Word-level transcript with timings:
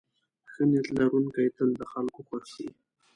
ښه 0.51 0.63
نیت 0.69 0.87
لرونکی 0.97 1.47
تل 1.55 1.69
د 1.79 1.81
خلکو 1.91 2.19
خوښ 2.27 2.47
وي. 2.61 2.69